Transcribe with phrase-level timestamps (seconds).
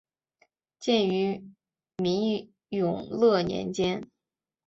[0.79, 1.51] 建于
[1.97, 4.09] 明永乐年间。